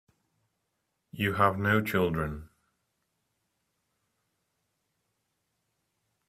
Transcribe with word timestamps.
You 1.11 1.33
have 1.33 1.59
no 1.59 1.79
children. 1.79 2.49